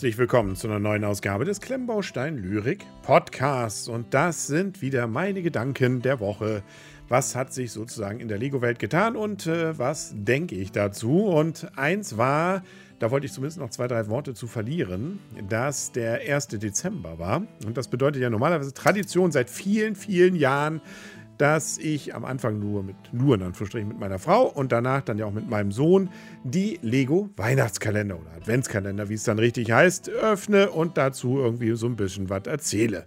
Herzlich 0.00 0.16
willkommen 0.16 0.56
zu 0.56 0.66
einer 0.66 0.78
neuen 0.78 1.04
Ausgabe 1.04 1.44
des 1.44 1.60
Klemmbaustein 1.60 2.38
Lyrik 2.38 2.86
Podcasts. 3.02 3.86
Und 3.86 4.14
das 4.14 4.46
sind 4.46 4.80
wieder 4.80 5.06
meine 5.06 5.42
Gedanken 5.42 6.00
der 6.00 6.20
Woche. 6.20 6.62
Was 7.10 7.36
hat 7.36 7.52
sich 7.52 7.70
sozusagen 7.70 8.18
in 8.18 8.26
der 8.26 8.38
Lego-Welt 8.38 8.78
getan 8.78 9.14
und 9.14 9.46
äh, 9.46 9.78
was 9.78 10.14
denke 10.16 10.54
ich 10.54 10.72
dazu? 10.72 11.26
Und 11.26 11.70
eins 11.76 12.16
war, 12.16 12.62
da 12.98 13.10
wollte 13.10 13.26
ich 13.26 13.34
zumindest 13.34 13.58
noch 13.58 13.68
zwei, 13.68 13.88
drei 13.88 14.08
Worte 14.08 14.32
zu 14.32 14.46
verlieren, 14.46 15.18
dass 15.50 15.92
der 15.92 16.22
1. 16.26 16.48
Dezember 16.48 17.18
war. 17.18 17.42
Und 17.66 17.76
das 17.76 17.88
bedeutet 17.88 18.22
ja 18.22 18.30
normalerweise 18.30 18.72
Tradition 18.72 19.32
seit 19.32 19.50
vielen, 19.50 19.96
vielen 19.96 20.34
Jahren 20.34 20.80
dass 21.40 21.78
ich 21.78 22.14
am 22.14 22.26
Anfang 22.26 22.58
nur 22.58 22.82
mit, 22.82 22.96
nur 23.12 23.34
in 23.34 23.42
Anführungsstrichen 23.42 23.88
mit 23.88 23.98
meiner 23.98 24.18
Frau 24.18 24.44
und 24.46 24.72
danach 24.72 25.00
dann 25.00 25.16
ja 25.16 25.24
auch 25.24 25.32
mit 25.32 25.48
meinem 25.48 25.72
Sohn 25.72 26.10
die 26.44 26.78
Lego 26.82 27.30
Weihnachtskalender 27.36 28.20
oder 28.20 28.30
Adventskalender, 28.36 29.08
wie 29.08 29.14
es 29.14 29.24
dann 29.24 29.38
richtig 29.38 29.72
heißt, 29.72 30.10
öffne 30.10 30.70
und 30.70 30.98
dazu 30.98 31.38
irgendwie 31.38 31.74
so 31.76 31.86
ein 31.86 31.96
bisschen 31.96 32.28
was 32.28 32.42
erzähle. 32.46 33.06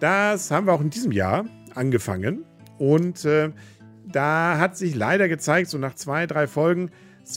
Das 0.00 0.50
haben 0.50 0.66
wir 0.66 0.72
auch 0.72 0.80
in 0.80 0.88
diesem 0.88 1.12
Jahr 1.12 1.44
angefangen 1.74 2.46
und 2.78 3.26
äh, 3.26 3.50
da 4.06 4.58
hat 4.58 4.78
sich 4.78 4.94
leider 4.94 5.28
gezeigt, 5.28 5.68
so 5.68 5.76
nach 5.76 5.94
zwei, 5.94 6.26
drei 6.26 6.46
Folgen, 6.46 6.90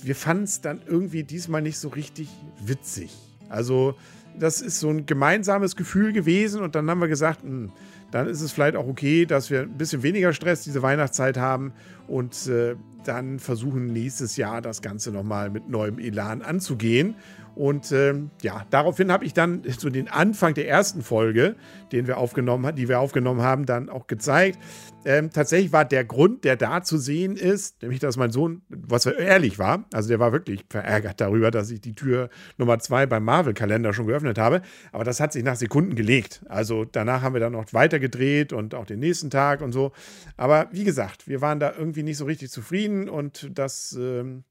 wir 0.04 0.16
fanden 0.16 0.44
es 0.44 0.62
dann 0.62 0.82
irgendwie 0.88 1.24
diesmal 1.24 1.62
nicht 1.62 1.80
so 1.80 1.90
richtig 1.90 2.30
witzig. 2.64 3.12
Also 3.50 3.96
das 4.40 4.62
ist 4.62 4.80
so 4.80 4.90
ein 4.90 5.06
gemeinsames 5.06 5.76
Gefühl 5.76 6.14
gewesen 6.14 6.62
und 6.62 6.76
dann 6.76 6.90
haben 6.90 7.02
wir 7.02 7.10
gesagt, 7.10 7.44
mh, 7.44 7.50
hm, 7.50 7.72
dann 8.12 8.28
ist 8.28 8.42
es 8.42 8.52
vielleicht 8.52 8.76
auch 8.76 8.88
okay, 8.88 9.26
dass 9.26 9.50
wir 9.50 9.62
ein 9.62 9.78
bisschen 9.78 10.04
weniger 10.04 10.34
Stress 10.34 10.64
diese 10.64 10.82
Weihnachtszeit 10.82 11.38
haben 11.38 11.74
und 12.08 12.48
äh, 12.48 12.76
dann 13.04 13.40
versuchen 13.40 13.88
nächstes 13.88 14.38
Jahr 14.38 14.62
das 14.62 14.82
Ganze 14.82 15.12
nochmal 15.12 15.50
mit 15.50 15.70
neuem 15.70 16.00
Elan 16.00 16.42
anzugehen. 16.42 17.16
Und 17.56 17.92
ähm, 17.92 18.30
ja, 18.42 18.66
daraufhin 18.70 19.12
habe 19.12 19.26
ich 19.26 19.34
dann 19.34 19.64
so 19.78 19.90
den 19.90 20.08
Anfang 20.08 20.54
der 20.54 20.70
ersten 20.70 21.02
Folge, 21.02 21.56
den 21.92 22.08
wir 22.08 22.18
aufgenommen, 22.18 22.74
die 22.76 22.88
wir 22.88 23.02
aufgenommen 23.02 23.42
haben, 23.42 23.66
dann 23.66 23.90
auch 23.90 24.08
gezeigt. 24.08 24.60
Ähm, 25.04 25.30
tatsächlich 25.32 25.74
war 25.74 25.84
der 25.84 26.06
Grund, 26.06 26.46
der 26.46 26.56
da 26.56 26.84
zu 26.84 26.98
sehen 26.98 27.36
ist, 27.36 27.82
nämlich, 27.82 28.00
dass 28.00 28.16
mein 28.16 28.32
Sohn, 28.32 28.62
was 28.70 29.06
ehrlich 29.06 29.60
war, 29.60 29.86
also 29.94 30.08
der 30.08 30.20
war 30.20 30.32
wirklich 30.32 30.66
verärgert 30.70 31.20
darüber, 31.20 31.52
dass 31.52 31.70
ich 31.70 31.82
die 31.82 31.96
Tür 31.96 32.30
Nummer 32.58 32.80
zwei 32.80 33.06
beim 33.06 33.26
Marvel-Kalender 33.26 33.92
schon 33.94 34.08
geöffnet 34.08 34.38
habe. 34.38 34.62
Aber 34.94 35.04
das 35.04 35.20
hat 35.20 35.34
sich 35.34 35.44
nach 35.44 35.56
Sekunden 35.56 35.96
gelegt. 35.96 36.42
Also 36.48 36.86
danach 36.86 37.22
haben 37.24 37.34
wir 37.34 37.42
dann 37.42 37.54
noch 37.54 37.74
weiter 37.74 37.99
gedreht 38.00 38.54
und 38.54 38.76
auch 38.76 38.86
den 38.86 39.00
nächsten 39.00 39.30
Tag 39.30 39.62
und 39.62 39.72
so. 39.72 39.92
Aber 40.38 40.68
wie 40.72 40.84
gesagt, 40.84 41.28
wir 41.28 41.42
waren 41.42 41.60
da 41.60 41.74
irgendwie 41.78 42.04
nicht 42.04 42.18
so 42.18 42.26
richtig 42.26 42.52
zufrieden 42.52 43.10
und 43.10 43.50
das 43.54 43.98
ähm, 44.00 44.44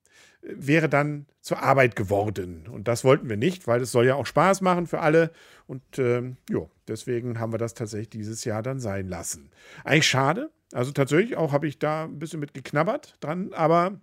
wäre 0.42 0.88
dann 0.88 1.26
zur 1.40 1.62
Arbeit 1.62 1.96
geworden. 1.96 2.66
Und 2.68 2.88
das 2.88 3.04
wollten 3.04 3.28
wir 3.28 3.36
nicht, 3.36 3.66
weil 3.66 3.80
es 3.80 3.92
soll 3.92 4.06
ja 4.06 4.14
auch 4.14 4.26
Spaß 4.26 4.60
machen 4.60 4.86
für 4.86 5.00
alle. 5.00 5.30
Und 5.66 5.82
ähm, 5.98 6.36
ja, 6.48 6.60
deswegen 6.86 7.38
haben 7.38 7.52
wir 7.52 7.58
das 7.58 7.74
tatsächlich 7.74 8.10
dieses 8.10 8.44
Jahr 8.44 8.62
dann 8.62 8.80
sein 8.80 9.08
lassen. 9.08 9.50
Eigentlich 9.84 10.06
schade. 10.06 10.50
Also 10.72 10.92
tatsächlich 10.92 11.36
auch 11.36 11.52
habe 11.52 11.66
ich 11.66 11.78
da 11.78 12.04
ein 12.04 12.18
bisschen 12.18 12.40
mit 12.40 12.54
geknabbert 12.54 13.16
dran, 13.20 13.52
aber 13.54 14.00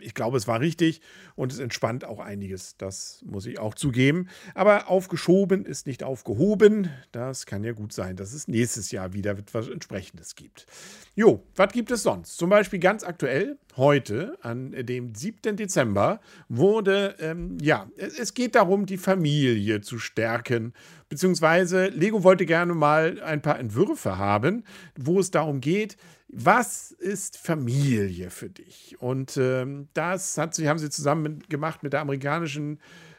ich 0.00 0.14
glaube, 0.14 0.36
es 0.36 0.48
war 0.48 0.60
richtig 0.60 1.00
und 1.36 1.52
es 1.52 1.58
entspannt 1.58 2.04
auch 2.04 2.18
einiges. 2.18 2.76
Das 2.78 3.22
muss 3.26 3.46
ich 3.46 3.58
auch 3.58 3.74
zugeben. 3.74 4.28
Aber 4.54 4.88
aufgeschoben 4.88 5.64
ist 5.64 5.86
nicht 5.86 6.02
aufgehoben. 6.02 6.88
Das 7.12 7.46
kann 7.46 7.62
ja 7.62 7.72
gut 7.72 7.92
sein, 7.92 8.16
dass 8.16 8.32
es 8.32 8.48
nächstes 8.48 8.90
Jahr 8.90 9.12
wieder 9.12 9.32
etwas 9.32 9.68
Entsprechendes 9.68 10.34
gibt. 10.34 10.66
Jo, 11.14 11.44
was 11.56 11.72
gibt 11.72 11.90
es 11.90 12.02
sonst? 12.02 12.38
Zum 12.38 12.48
Beispiel 12.48 12.78
ganz 12.78 13.04
aktuell, 13.04 13.58
heute, 13.76 14.38
an 14.40 14.72
dem 14.72 15.14
7. 15.14 15.56
Dezember, 15.56 16.20
wurde, 16.48 17.16
ähm, 17.18 17.58
ja, 17.60 17.88
es 17.96 18.34
geht 18.34 18.54
darum, 18.54 18.86
die 18.86 18.96
Familie 18.96 19.82
zu 19.82 19.98
stärken. 19.98 20.72
Beziehungsweise 21.08 21.88
Lego 21.88 22.24
wollte 22.24 22.46
gerne 22.46 22.72
mal 22.72 23.20
ein 23.22 23.42
paar 23.42 23.58
Entwürfe 23.58 24.16
haben, 24.16 24.64
wo 24.96 25.20
es 25.20 25.30
darum 25.30 25.60
geht, 25.60 25.96
was 26.32 26.92
ist 26.92 27.38
Familie 27.38 28.30
für 28.30 28.48
dich? 28.48 28.96
Und 29.00 29.36
ähm, 29.36 29.88
das 29.94 30.38
hat 30.38 30.54
sie, 30.54 30.68
haben 30.68 30.78
sie 30.78 30.90
zusammen 30.90 31.22
mit, 31.22 31.50
gemacht 31.50 31.82
mit 31.82 31.92
der 31.92 32.00
amerikanischen 32.00 32.78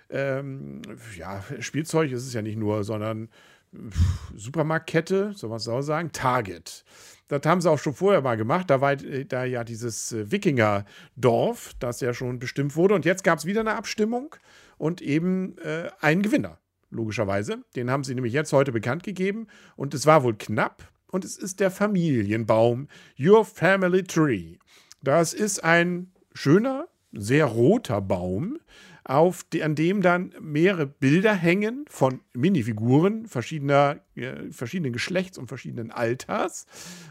ähm, 0.09 0.81
ja, 1.17 1.43
Spielzeug, 1.59 2.11
ist 2.11 2.25
es 2.25 2.33
ja 2.33 2.41
nicht 2.41 2.57
nur, 2.57 2.83
sondern 2.83 3.29
Supermarktkette, 4.35 5.33
soll 5.33 5.49
man 5.49 5.59
so 5.59 5.81
sagen, 5.81 6.11
Target. 6.11 6.83
Das 7.29 7.41
haben 7.45 7.61
sie 7.61 7.71
auch 7.71 7.79
schon 7.79 7.93
vorher 7.93 8.21
mal 8.21 8.35
gemacht. 8.35 8.69
Da 8.69 8.81
war 8.81 8.95
da 8.97 9.45
ja 9.45 9.63
dieses 9.63 10.11
äh, 10.11 10.29
Wikinger-Dorf, 10.29 11.73
das 11.79 12.01
ja 12.01 12.13
schon 12.13 12.39
bestimmt 12.39 12.75
wurde. 12.75 12.95
Und 12.95 13.05
jetzt 13.05 13.23
gab 13.23 13.39
es 13.39 13.45
wieder 13.45 13.61
eine 13.61 13.75
Abstimmung 13.75 14.35
und 14.77 15.01
eben 15.01 15.57
äh, 15.59 15.89
einen 16.01 16.21
Gewinner, 16.21 16.59
logischerweise. 16.89 17.63
Den 17.75 17.89
haben 17.89 18.03
sie 18.03 18.15
nämlich 18.15 18.33
jetzt 18.33 18.51
heute 18.51 18.73
bekannt 18.73 19.03
gegeben. 19.03 19.47
Und 19.77 19.93
es 19.93 20.05
war 20.05 20.23
wohl 20.23 20.35
knapp 20.35 20.90
und 21.11 21.25
es 21.25 21.37
ist 21.37 21.59
der 21.59 21.71
Familienbaum, 21.71 22.87
Your 23.19 23.45
Family 23.45 24.03
Tree. 24.03 24.57
Das 25.03 25.33
ist 25.33 25.63
ein 25.63 26.11
schöner, 26.33 26.87
sehr 27.11 27.45
roter 27.45 28.01
Baum, 28.01 28.57
auf 29.03 29.45
an 29.61 29.75
dem 29.75 30.01
dann 30.01 30.33
mehrere 30.39 30.85
Bilder 30.85 31.33
hängen 31.33 31.85
von 31.89 32.21
Minifiguren 32.33 33.25
verschiedener, 33.25 33.99
äh, 34.15 34.51
verschiedenen 34.51 34.93
Geschlechts 34.93 35.37
und 35.37 35.47
verschiedenen 35.47 35.91
Alters. 35.91 36.65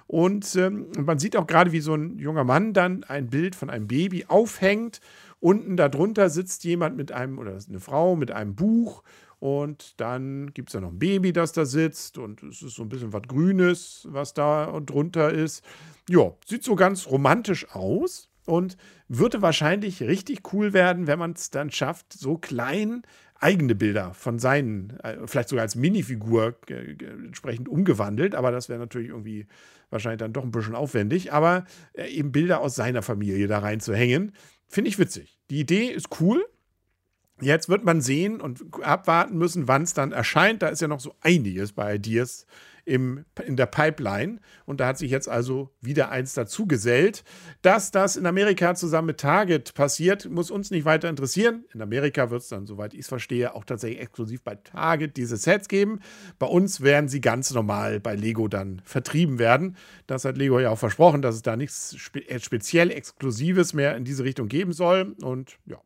Und 0.07 0.55
ähm, 0.57 0.87
man 0.99 1.19
sieht 1.19 1.37
auch 1.37 1.47
gerade, 1.47 1.73
wie 1.73 1.81
so 1.81 1.95
ein 1.95 2.19
junger 2.19 2.45
Mann 2.45 2.73
dann 2.73 3.05
ein 3.05 3.29
Bild 3.29 3.55
von 3.55 3.71
einem 3.71 3.89
Baby 3.89 4.25
aufhängt. 4.29 5.01
Unten 5.41 5.77
darunter 5.77 6.31
sitzt 6.31 6.65
jemand 6.65 6.97
mit 6.97 7.13
einem, 7.13 7.39
oder 7.39 7.59
eine 7.69 7.81
Frau 7.81 8.15
mit 8.15 8.31
einem 8.31 8.55
Buch 8.55 9.03
und 9.41 9.99
dann 9.99 10.53
gibt 10.53 10.69
es 10.69 10.75
ja 10.75 10.81
noch 10.81 10.93
ein 10.93 10.99
Baby, 10.99 11.33
das 11.33 11.53
da 11.53 11.65
sitzt. 11.65 12.19
Und 12.19 12.43
es 12.43 12.63
ist 12.63 12.75
so 12.75 12.83
ein 12.83 12.91
bisschen 12.91 13.13
was 13.13 13.23
Grünes, 13.27 14.07
was 14.11 14.35
da 14.35 14.79
drunter 14.81 15.33
ist. 15.33 15.65
Ja, 16.09 16.33
sieht 16.47 16.63
so 16.63 16.77
ganz 16.77 17.07
romantisch 17.09 17.71
aus 17.71 18.29
und 18.45 18.77
würde 19.09 19.41
wahrscheinlich 19.41 20.03
richtig 20.03 20.53
cool 20.53 20.75
werden, 20.75 21.07
wenn 21.07 21.19
man 21.19 21.33
es 21.33 21.51
dann 21.51 21.71
schafft, 21.71 22.13
so 22.13 22.37
klein 22.37 23.03
eigene 23.41 23.75
Bilder 23.75 24.13
von 24.13 24.39
seinen, 24.39 25.01
äh, 25.01 25.17
vielleicht 25.27 25.49
sogar 25.49 25.63
als 25.63 25.75
Minifigur 25.75 26.57
äh, 26.69 26.97
entsprechend 27.25 27.71
umgewandelt, 27.71 28.35
aber 28.35 28.51
das 28.51 28.69
wäre 28.69 28.79
natürlich 28.79 29.09
irgendwie 29.09 29.47
wahrscheinlich 29.89 30.19
dann 30.19 30.35
doch 30.35 30.45
ein 30.45 30.51
bisschen 30.51 30.75
aufwendig, 30.75 31.33
aber 31.33 31.65
äh, 31.95 32.09
eben 32.09 32.33
Bilder 32.33 32.61
aus 32.61 32.75
seiner 32.75 33.01
Familie 33.01 33.47
da 33.47 33.61
reinzuhängen, 33.61 34.33
finde 34.69 34.91
ich 34.91 34.99
witzig. 34.99 35.39
Die 35.49 35.61
Idee 35.61 35.87
ist 35.87 36.21
cool, 36.21 36.45
Jetzt 37.41 37.69
wird 37.69 37.85
man 37.85 38.01
sehen 38.01 38.41
und 38.41 38.63
abwarten 38.83 39.39
müssen, 39.39 39.69
wann 39.69 39.83
es 39.83 39.95
dann 39.95 40.13
erscheint. 40.13 40.63
Da 40.63 40.69
ist 40.69 40.83
ja 40.83 40.89
noch 40.89 41.01
so 41.01 41.15
einiges 41.21 41.73
bei 41.73 41.95
Ideas 41.95 42.47
im, 42.85 43.25
in 43.47 43.57
der 43.57 43.67
Pipeline. 43.67 44.39
Und 44.67 44.81
da 44.81 44.89
hat 44.89 44.99
sich 44.99 45.11
jetzt 45.11 45.29
also 45.29 45.71
wieder 45.81 46.11
eins 46.11 46.35
dazu 46.35 46.67
gesellt. 46.67 47.25
Dass 47.63 47.91
das 47.91 48.17
in 48.17 48.27
Amerika 48.27 48.75
zusammen 48.75 49.07
mit 49.07 49.21
Target 49.21 49.75
passiert, 49.75 50.29
muss 50.29 50.51
uns 50.51 50.71
nicht 50.71 50.85
weiter 50.85 51.09
interessieren. 51.09 51.65
In 51.73 51.83
Amerika 51.83 52.31
wird 52.31 52.43
es 52.43 52.49
dann, 52.49 52.67
soweit 52.67 52.95
ich 52.95 53.01
es 53.01 53.09
verstehe, 53.09 53.55
auch 53.55 53.65
tatsächlich 53.65 54.01
exklusiv 54.01 54.43
bei 54.43 54.57
Target 54.57 55.17
diese 55.17 55.37
Sets 55.37 55.69
geben. 55.69 56.01
Bei 56.39 56.47
uns 56.47 56.81
werden 56.81 57.09
sie 57.09 57.21
ganz 57.21 57.53
normal 57.53 58.01
bei 58.01 58.15
Lego 58.17 58.49
dann 58.49 58.83
vertrieben 58.85 59.39
werden. 59.39 59.77
Das 60.07 60.25
hat 60.25 60.37
Lego 60.37 60.59
ja 60.59 60.71
auch 60.71 60.79
versprochen, 60.79 61.23
dass 61.23 61.35
es 61.35 61.43
da 61.43 61.57
nichts 61.57 61.97
spe 61.97 62.23
speziell 62.41 62.91
Exklusives 62.91 63.73
mehr 63.73 63.97
in 63.97 64.05
diese 64.05 64.25
Richtung 64.25 64.49
geben 64.49 64.73
soll. 64.73 65.15
Und 65.23 65.59
ja, 65.67 65.81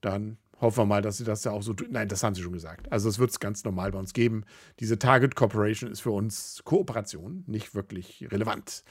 dann 0.00 0.38
Hoffen 0.64 0.78
wir 0.78 0.86
mal, 0.86 1.02
dass 1.02 1.18
sie 1.18 1.24
das 1.24 1.44
ja 1.44 1.52
auch 1.52 1.62
so 1.62 1.74
tun. 1.74 1.88
Nein, 1.90 2.08
das 2.08 2.22
haben 2.22 2.34
sie 2.34 2.40
schon 2.40 2.54
gesagt. 2.54 2.90
Also 2.90 3.06
es 3.10 3.18
wird 3.18 3.28
es 3.28 3.38
ganz 3.38 3.64
normal 3.64 3.92
bei 3.92 3.98
uns 3.98 4.14
geben. 4.14 4.44
Diese 4.80 4.98
Target 4.98 5.36
Corporation 5.36 5.90
ist 5.90 6.00
für 6.00 6.10
uns 6.10 6.62
Kooperation, 6.64 7.44
nicht 7.46 7.74
wirklich 7.74 8.26
relevant. 8.30 8.82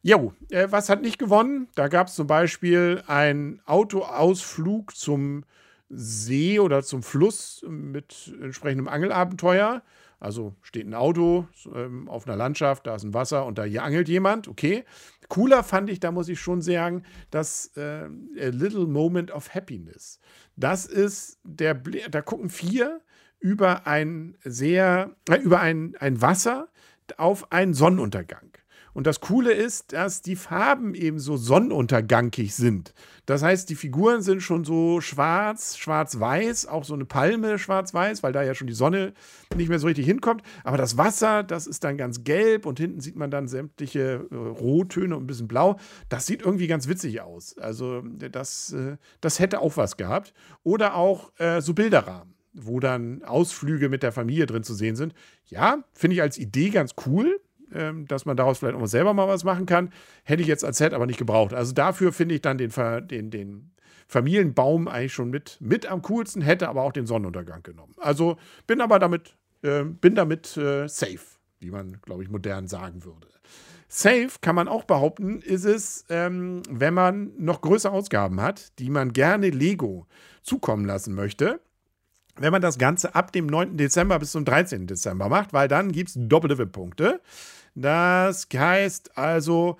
Jo, 0.00 0.32
äh, 0.48 0.68
was 0.70 0.88
hat 0.88 1.02
nicht 1.02 1.18
gewonnen? 1.18 1.68
Da 1.74 1.88
gab 1.88 2.06
es 2.06 2.14
zum 2.14 2.26
Beispiel 2.26 3.02
einen 3.06 3.60
Autoausflug 3.66 4.96
zum 4.96 5.44
See 5.90 6.60
oder 6.60 6.82
zum 6.82 7.02
Fluss 7.02 7.62
mit 7.68 8.34
entsprechendem 8.40 8.88
Angelabenteuer. 8.88 9.82
Also 10.20 10.56
steht 10.62 10.86
ein 10.86 10.94
Auto 10.94 11.46
ähm, 11.74 12.08
auf 12.08 12.26
einer 12.26 12.36
Landschaft, 12.36 12.86
da 12.86 12.96
ist 12.96 13.04
ein 13.04 13.14
Wasser 13.14 13.46
und 13.46 13.58
da 13.58 13.64
hier 13.64 13.84
angelt 13.84 14.08
jemand. 14.08 14.48
Okay. 14.48 14.84
Cooler 15.28 15.62
fand 15.62 15.90
ich, 15.90 16.00
da 16.00 16.10
muss 16.10 16.28
ich 16.28 16.40
schon 16.40 16.62
sagen, 16.62 17.04
das 17.30 17.76
äh, 17.76 18.08
A 18.40 18.48
Little 18.48 18.86
Moment 18.86 19.30
of 19.30 19.54
Happiness. 19.54 20.18
Das 20.56 20.86
ist 20.86 21.38
der, 21.44 21.74
da 21.74 22.22
gucken 22.22 22.50
vier 22.50 23.00
über 23.38 23.86
ein 23.86 24.36
sehr, 24.42 25.14
äh, 25.28 25.36
über 25.36 25.60
ein, 25.60 25.94
ein 26.00 26.20
Wasser 26.20 26.68
auf 27.16 27.52
einen 27.52 27.74
Sonnenuntergang. 27.74 28.50
Und 28.98 29.06
das 29.06 29.20
Coole 29.20 29.52
ist, 29.52 29.92
dass 29.92 30.22
die 30.22 30.34
Farben 30.34 30.92
eben 30.96 31.20
so 31.20 31.36
sonnenuntergangig 31.36 32.52
sind. 32.52 32.94
Das 33.26 33.44
heißt, 33.44 33.70
die 33.70 33.76
Figuren 33.76 34.22
sind 34.22 34.40
schon 34.40 34.64
so 34.64 35.00
schwarz, 35.00 35.76
schwarz-weiß, 35.76 36.66
auch 36.66 36.82
so 36.82 36.94
eine 36.94 37.04
Palme 37.04 37.60
schwarz-weiß, 37.60 38.24
weil 38.24 38.32
da 38.32 38.42
ja 38.42 38.56
schon 38.56 38.66
die 38.66 38.72
Sonne 38.72 39.12
nicht 39.54 39.68
mehr 39.68 39.78
so 39.78 39.86
richtig 39.86 40.04
hinkommt. 40.04 40.42
Aber 40.64 40.78
das 40.78 40.98
Wasser, 40.98 41.44
das 41.44 41.68
ist 41.68 41.84
dann 41.84 41.96
ganz 41.96 42.24
gelb 42.24 42.66
und 42.66 42.80
hinten 42.80 43.00
sieht 43.00 43.14
man 43.14 43.30
dann 43.30 43.46
sämtliche 43.46 44.26
äh, 44.32 44.34
Rottöne 44.34 45.16
und 45.16 45.22
ein 45.22 45.26
bisschen 45.28 45.46
blau. 45.46 45.76
Das 46.08 46.26
sieht 46.26 46.42
irgendwie 46.42 46.66
ganz 46.66 46.88
witzig 46.88 47.20
aus. 47.20 47.56
Also 47.56 48.02
das, 48.02 48.72
äh, 48.72 48.96
das 49.20 49.38
hätte 49.38 49.60
auch 49.60 49.76
was 49.76 49.96
gehabt. 49.96 50.34
Oder 50.64 50.96
auch 50.96 51.30
äh, 51.38 51.60
so 51.60 51.72
Bilderrahmen. 51.72 52.34
wo 52.52 52.80
dann 52.80 53.22
Ausflüge 53.22 53.88
mit 53.90 54.02
der 54.02 54.10
Familie 54.10 54.46
drin 54.46 54.64
zu 54.64 54.74
sehen 54.74 54.96
sind. 54.96 55.14
Ja, 55.46 55.84
finde 55.92 56.16
ich 56.16 56.22
als 56.22 56.36
Idee 56.36 56.70
ganz 56.70 56.96
cool, 57.06 57.40
dass 58.06 58.24
man 58.24 58.36
daraus 58.36 58.58
vielleicht 58.58 58.76
auch 58.76 58.86
selber 58.86 59.14
mal 59.14 59.28
was 59.28 59.44
machen 59.44 59.66
kann. 59.66 59.92
Hätte 60.24 60.42
ich 60.42 60.48
jetzt 60.48 60.64
als 60.64 60.78
Set 60.78 60.94
aber 60.94 61.06
nicht 61.06 61.18
gebraucht. 61.18 61.54
Also 61.54 61.72
dafür 61.72 62.12
finde 62.12 62.34
ich 62.34 62.40
dann 62.40 62.58
den, 62.58 62.72
den, 63.08 63.30
den 63.30 63.70
Familienbaum 64.08 64.88
eigentlich 64.88 65.12
schon 65.12 65.30
mit, 65.30 65.58
mit 65.60 65.86
am 65.86 66.02
coolsten, 66.02 66.40
hätte 66.40 66.68
aber 66.68 66.82
auch 66.82 66.92
den 66.92 67.06
Sonnenuntergang 67.06 67.62
genommen. 67.62 67.94
Also 67.98 68.36
bin 68.66 68.80
aber 68.80 68.98
damit, 68.98 69.36
äh, 69.62 69.84
bin 69.84 70.14
damit 70.14 70.56
äh, 70.56 70.88
safe, 70.88 71.20
wie 71.60 71.70
man, 71.70 72.00
glaube 72.02 72.22
ich, 72.22 72.30
modern 72.30 72.66
sagen 72.68 73.04
würde. 73.04 73.28
Safe 73.86 74.30
kann 74.40 74.54
man 74.54 74.68
auch 74.68 74.84
behaupten, 74.84 75.40
ist 75.40 75.64
es, 75.64 76.04
ähm, 76.10 76.62
wenn 76.70 76.94
man 76.94 77.32
noch 77.38 77.60
größere 77.60 77.92
Ausgaben 77.92 78.40
hat, 78.40 78.78
die 78.78 78.90
man 78.90 79.12
gerne 79.12 79.50
Lego 79.50 80.06
zukommen 80.42 80.84
lassen 80.84 81.14
möchte. 81.14 81.60
Wenn 82.40 82.52
man 82.52 82.62
das 82.62 82.78
Ganze 82.78 83.14
ab 83.14 83.32
dem 83.32 83.46
9. 83.46 83.76
Dezember 83.76 84.18
bis 84.18 84.32
zum 84.32 84.44
13. 84.44 84.86
Dezember 84.86 85.28
macht, 85.28 85.52
weil 85.52 85.68
dann 85.68 85.92
gibt 85.92 86.10
es 86.10 86.16
doppelte 86.18 86.58
WIP-Punkte. 86.58 87.20
Das 87.74 88.48
heißt 88.52 89.16
also 89.16 89.76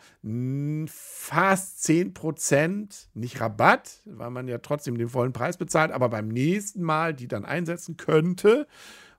fast 0.87 1.85
10%, 1.89 3.07
nicht 3.15 3.41
Rabatt, 3.41 4.03
weil 4.05 4.31
man 4.31 4.47
ja 4.47 4.59
trotzdem 4.59 4.97
den 4.99 5.09
vollen 5.09 5.33
Preis 5.33 5.57
bezahlt, 5.57 5.91
aber 5.91 6.09
beim 6.09 6.29
nächsten 6.29 6.83
Mal 6.83 7.15
die 7.15 7.27
dann 7.27 7.45
einsetzen 7.45 7.97
könnte. 7.97 8.67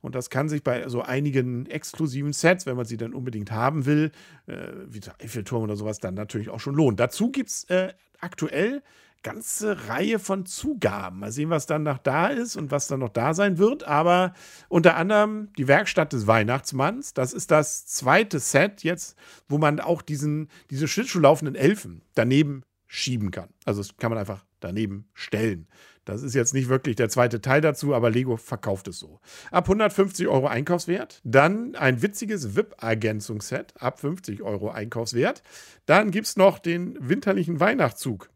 Und 0.02 0.16
das 0.16 0.30
kann 0.30 0.48
sich 0.48 0.64
bei 0.64 0.88
so 0.88 1.02
einigen 1.02 1.66
exklusiven 1.66 2.32
Sets, 2.32 2.66
wenn 2.66 2.78
man 2.78 2.86
sie 2.86 2.96
dann 2.96 3.14
unbedingt 3.14 3.52
haben 3.52 3.86
will, 3.86 4.12
äh, 4.48 4.56
wie 4.88 5.02
der 5.02 5.16
Eiffelturm 5.22 5.64
oder 5.64 5.76
sowas, 5.76 6.00
dann 6.00 6.14
natürlich 6.14 6.50
auch 6.50 6.62
schon 6.62 6.76
lohnen. 6.76 6.96
Dazu 6.96 7.32
gibt 7.32 7.50
es 7.50 7.66
äh, 7.66 7.94
aktuell 8.22 8.82
ganze 9.24 9.88
Reihe 9.90 10.20
von 10.20 10.46
Zugaben. 10.46 11.20
Mal 11.20 11.32
sehen, 11.32 11.50
was 11.50 11.66
dann 11.66 11.84
noch 11.84 11.98
da 11.98 12.28
ist 12.28 12.56
und 12.56 12.72
was 12.72 12.88
dann 12.88 13.02
noch 13.02 13.10
da 13.10 13.34
sein 13.34 13.58
wird. 13.58 13.84
Aber 13.84 14.34
unter 14.68 14.96
anderem 14.96 15.52
die 15.58 15.68
Werkstatt 15.68 16.14
des 16.14 16.28
Weihnachtsmanns. 16.28 17.14
Das 17.14 17.34
ist 17.34 17.52
das 17.52 17.86
zweite 17.86 18.40
Set 18.40 18.84
jetzt, 18.84 19.18
wo 19.48 19.58
man 19.58 19.80
auch 19.80 20.02
diesen, 20.02 20.50
diese 20.70 20.88
Schlittschuhlaufenden 20.88 21.56
Elfen 21.56 22.02
daneben 22.16 22.64
schieben 22.88 23.32
kann. 23.32 23.50
Also 23.66 23.82
das 23.82 23.98
kann 23.98 24.10
man 24.10 24.18
einfach 24.18 24.46
daneben 24.60 25.08
stellen. 25.14 25.68
Das 26.06 26.24
ist 26.24 26.34
jetzt 26.34 26.56
nicht 26.56 26.70
wirklich 26.70 26.96
der 26.96 27.10
zweite 27.10 27.40
Teil 27.40 27.62
dazu, 27.62 27.94
aber 27.94 28.10
Lego 28.10 28.36
verkauft 28.38 28.88
es 28.88 28.98
so. 28.98 29.20
Ab 29.52 29.66
150 29.66 30.28
Euro 30.28 30.48
Einkaufswert. 30.48 31.22
Dann 31.24 31.76
ein 31.76 32.02
witziges 32.02 32.56
VIP-Ergänzungsset 32.56 33.80
ab 33.80 34.00
50 34.00 34.42
Euro 34.42 34.72
Einkaufswert. 34.72 35.44
Dann 35.86 36.10
gibt 36.10 36.26
es 36.26 36.36
noch 36.36 36.58
den 36.58 36.98
winterlichen 37.00 37.60
Weihnachtszug. 37.60 38.30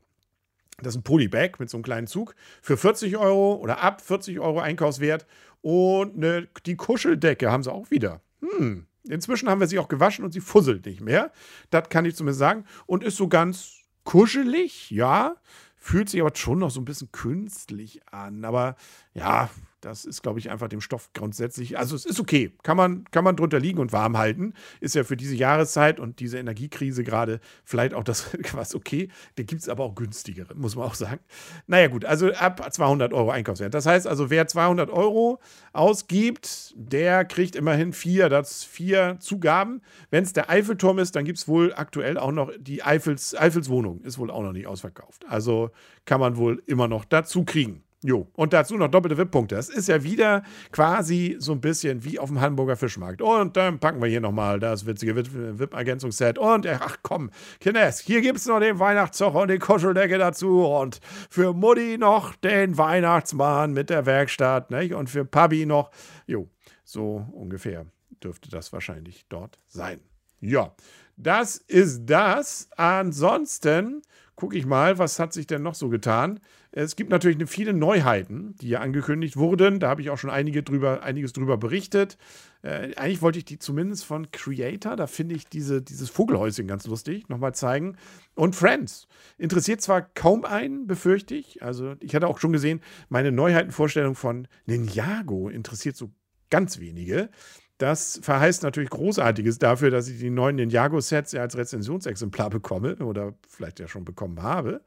Das 0.82 0.94
ist 0.94 1.00
ein 1.00 1.04
Polybag 1.04 1.60
mit 1.60 1.70
so 1.70 1.78
einem 1.78 1.84
kleinen 1.84 2.08
Zug 2.08 2.36
für 2.62 2.78
40 2.78 3.18
Euro 3.18 3.56
oder 3.56 3.82
ab 3.82 4.02
40 4.02 4.40
Euro 4.40 4.60
Einkaufswert. 4.60 5.26
Und 5.62 6.16
eine, 6.16 6.48
die 6.66 6.76
Kuscheldecke 6.76 7.52
haben 7.52 7.64
sie 7.64 7.72
auch 7.72 7.92
wieder. 7.92 8.22
Hm. 8.42 8.86
Inzwischen 9.08 9.50
haben 9.50 9.60
wir 9.60 9.68
sie 9.68 9.80
auch 9.80 9.88
gewaschen 9.88 10.24
und 10.24 10.32
sie 10.32 10.40
fusselt 10.40 10.86
nicht 10.86 11.02
mehr. 11.02 11.32
Das 11.70 11.90
kann 11.90 12.06
ich 12.06 12.16
zumindest 12.16 12.40
sagen. 12.40 12.66
Und 12.86 13.04
ist 13.04 13.18
so 13.18 13.28
ganz 13.28 13.82
kuschelig, 14.04 14.92
ja. 14.92 15.36
Fühlt 15.76 16.10
sich 16.10 16.22
aber 16.22 16.36
schon 16.36 16.60
noch 16.60 16.72
so 16.72 16.80
ein 16.80 16.86
bisschen 16.86 17.12
künstlich 17.12 18.02
an. 18.08 18.46
Aber 18.46 18.76
ja, 19.14 19.50
das 19.84 20.06
ist, 20.06 20.22
glaube 20.24 20.40
ich, 20.40 20.50
einfach 20.50 20.70
dem 20.70 20.82
Stoff 20.82 21.10
grundsätzlich. 21.14 21.78
Also 21.78 21.96
es 21.96 22.06
ist 22.06 22.20
okay. 22.20 22.54
Kann 22.64 22.78
man, 22.78 23.06
kann 23.12 23.24
man 23.24 23.36
drunter 23.36 23.60
liegen 23.60 23.80
und 23.80 23.92
warm 23.92 24.18
halten. 24.18 24.54
Ist 24.80 24.96
ja 24.96 25.04
für 25.04 25.18
diese 25.18 25.36
Jahreszeit 25.36 26.00
und 26.00 26.20
diese 26.20 26.38
Energiekrise 26.38 27.04
gerade 27.04 27.40
vielleicht 27.64 27.94
auch 27.94 28.04
das 28.04 28.30
was 28.54 28.76
okay. 28.76 29.10
Da 29.36 29.44
gibt 29.44 29.62
es 29.62 29.70
aber 29.70 29.84
auch 29.84 29.96
günstigere, 29.96 30.56
muss 30.56 30.76
man 30.76 30.86
auch 30.86 30.96
sagen. 30.96 31.20
Naja, 31.68 31.88
gut, 31.88 32.06
also 32.06 32.32
ab 32.32 32.66
200 32.72 33.14
Euro 33.14 33.32
Einkaufswert. 33.32 33.74
Das 33.74 33.86
heißt 33.86 34.08
also, 34.08 34.30
wer 34.30 34.48
200 34.48 34.90
Euro 34.90 35.40
ausgibt, 35.74 36.74
der 36.78 37.26
kriegt 37.26 37.56
immerhin 37.56 37.94
vier, 37.94 38.30
das 38.30 38.64
vier 38.64 39.18
Zugaben. 39.20 39.82
Wenn 40.10 40.24
es 40.24 40.34
der 40.34 40.50
Eiffelturm 40.50 41.00
ist, 41.00 41.16
dann 41.16 41.26
gibt 41.26 41.40
es 41.40 41.48
wohl 41.48 41.74
aktuell 41.74 42.18
auch 42.18 42.32
noch 42.32 42.52
die 42.58 42.84
Eiffels, 42.84 43.36
Eiffels. 43.36 43.64
Ist 44.04 44.18
wohl 44.18 44.30
auch 44.30 44.44
noch 44.44 44.52
nicht 44.52 44.68
ausverkauft. 44.68 45.26
Also 45.28 45.72
kann 46.06 46.20
man 46.20 46.38
wohl 46.38 46.62
immer 46.66 46.88
noch 46.88 47.06
dazu 47.06 47.44
kriegen. 47.44 47.83
Jo, 48.06 48.28
und 48.34 48.52
dazu 48.52 48.76
noch 48.76 48.90
doppelte 48.90 49.18
WIP-Punkte. 49.18 49.56
Das 49.56 49.70
ist 49.70 49.88
ja 49.88 50.04
wieder 50.04 50.44
quasi 50.74 51.38
so 51.40 51.54
ein 51.54 51.62
bisschen 51.62 52.04
wie 52.04 52.20
auf 52.20 52.28
dem 52.28 52.42
Hamburger 52.42 52.76
Fischmarkt. 52.76 53.22
Und 53.22 53.56
dann 53.56 53.80
packen 53.80 54.02
wir 54.02 54.10
hier 54.10 54.20
nochmal 54.20 54.60
das 54.60 54.86
witzige 54.86 55.16
WIP-Ergänzungsset. 55.16 56.38
Und 56.38 56.68
ach 56.68 56.98
komm, 57.02 57.32
Kines, 57.62 58.00
hier 58.00 58.20
gibt 58.20 58.40
es 58.40 58.46
noch 58.46 58.60
den 58.60 58.78
Weihnachtszocher 58.78 59.40
und 59.40 59.52
die 59.52 59.58
Kuscheldecke 59.58 60.18
dazu. 60.18 60.66
Und 60.66 61.00
für 61.30 61.54
Mutti 61.54 61.98
noch 61.98 62.36
den 62.36 62.78
Weihnachtsmann 62.78 63.72
mit 63.72 63.90
der 63.90 64.06
Werkstatt. 64.06 64.70
Nicht? 64.70 64.94
Und 64.94 65.10
für 65.10 65.24
Pabi 65.24 65.66
noch. 65.66 65.90
Jo, 66.28 66.50
so 66.84 67.26
ungefähr 67.32 67.86
dürfte 68.22 68.50
das 68.50 68.74
wahrscheinlich 68.74 69.28
dort 69.30 69.60
sein. 69.68 70.02
Ja, 70.42 70.76
das 71.16 71.56
ist 71.56 72.06
das. 72.06 72.68
Ansonsten 72.76 74.02
gucke 74.36 74.58
ich 74.58 74.66
mal, 74.66 74.98
was 74.98 75.20
hat 75.20 75.34
sich 75.34 75.48
denn 75.48 75.62
noch 75.62 75.76
so 75.76 75.90
getan. 75.90 76.40
Es 76.72 76.96
gibt 76.96 77.12
natürlich 77.12 77.38
viele 77.50 77.74
Neuheiten, 77.74 78.56
die 78.62 78.70
ja 78.70 78.80
angekündigt 78.80 79.38
wurden. 79.38 79.80
Da 79.80 79.90
habe 79.90 80.02
ich 80.02 80.10
auch 80.10 80.18
schon 80.18 80.32
einige 80.32 80.64
drüber, 80.64 81.04
einiges 81.04 81.34
drüber 81.34 81.58
berichtet. 81.58 82.18
Äh, 82.64 82.96
eigentlich 82.96 83.22
wollte 83.22 83.38
ich 83.38 83.46
die 83.46 83.60
zumindest 83.60 84.06
von 84.06 84.32
Creator, 84.32 84.96
da 84.96 85.06
finde 85.06 85.36
ich 85.36 85.48
diese, 85.48 85.82
dieses 85.82 86.10
Vogelhäuschen 86.10 86.68
ganz 86.68 86.88
lustig, 86.88 87.30
nochmal 87.30 87.54
zeigen. 87.54 87.98
Und 88.34 88.56
Friends. 88.56 89.08
Interessiert 89.38 89.82
zwar 89.82 90.02
kaum 90.02 90.46
einen, 90.46 90.88
befürchte 90.88 91.36
ich. 91.36 91.62
Also 91.62 91.96
ich 92.00 92.16
hatte 92.16 92.28
auch 92.28 92.40
schon 92.40 92.54
gesehen, 92.54 92.82
meine 93.10 93.32
Neuheitenvorstellung 93.32 94.16
von 94.16 94.48
Ninjago 94.66 95.50
interessiert 95.50 95.96
so 95.96 96.12
ganz 96.50 96.80
wenige. 96.80 97.30
Das 97.78 98.20
verheißt 98.22 98.64
natürlich 98.64 98.90
Großartiges 98.92 99.58
dafür, 99.58 99.90
dass 99.90 100.08
ich 100.08 100.20
die 100.20 100.30
neuen 100.30 100.56
Ninjago-Sets 100.58 101.32
ja 101.32 101.42
als 101.42 101.58
Rezensionsexemplar 101.58 102.50
bekomme 102.50 102.96
oder 102.98 103.34
vielleicht 103.48 103.80
ja 103.80 103.88
schon 103.88 104.06
bekommen 104.06 104.42
habe. 104.42 104.82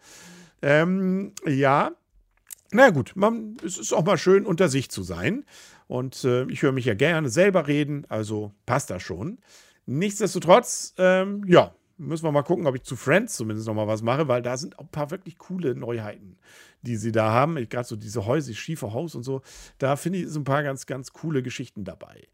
Ähm, 0.62 1.32
ja, 1.46 1.92
na 2.70 2.90
gut, 2.90 3.12
man, 3.14 3.56
es 3.64 3.78
ist 3.78 3.92
auch 3.92 4.04
mal 4.04 4.18
schön, 4.18 4.46
unter 4.46 4.68
sich 4.68 4.90
zu 4.90 5.02
sein. 5.02 5.44
Und 5.88 6.24
äh, 6.24 6.44
ich 6.50 6.62
höre 6.62 6.72
mich 6.72 6.84
ja 6.84 6.94
gerne 6.94 7.28
selber 7.28 7.68
reden, 7.68 8.04
also 8.08 8.52
passt 8.66 8.90
das 8.90 9.02
schon. 9.02 9.38
Nichtsdestotrotz, 9.86 10.94
ähm, 10.98 11.44
ja, 11.46 11.74
müssen 11.98 12.24
wir 12.24 12.32
mal 12.32 12.42
gucken, 12.42 12.66
ob 12.66 12.74
ich 12.74 12.82
zu 12.82 12.96
Friends 12.96 13.36
zumindest 13.36 13.66
noch 13.66 13.74
mal 13.74 13.86
was 13.86 14.02
mache, 14.02 14.28
weil 14.28 14.42
da 14.42 14.56
sind 14.56 14.78
auch 14.78 14.84
ein 14.84 14.90
paar 14.90 15.10
wirklich 15.10 15.38
coole 15.38 15.74
Neuheiten, 15.74 16.38
die 16.82 16.96
sie 16.96 17.12
da 17.12 17.30
haben. 17.30 17.56
Gerade 17.68 17.88
so 17.88 17.96
diese 17.96 18.26
Häuser, 18.26 18.54
schiefe 18.54 18.92
Haus 18.92 19.14
und 19.14 19.22
so, 19.22 19.42
da 19.78 19.96
finde 19.96 20.20
ich 20.20 20.28
so 20.28 20.40
ein 20.40 20.44
paar 20.44 20.62
ganz, 20.62 20.86
ganz 20.86 21.12
coole 21.12 21.42
Geschichten 21.42 21.84
dabei. 21.84 22.28